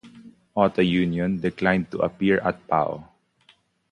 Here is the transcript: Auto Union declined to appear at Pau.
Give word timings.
Auto 0.55 0.81
Union 0.81 1.39
declined 1.39 1.91
to 1.91 1.99
appear 1.99 2.39
at 2.39 2.67
Pau. 2.67 3.07